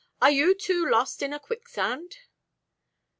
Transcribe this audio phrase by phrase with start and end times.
[0.19, 2.17] "Are you two lost in a quicksand?"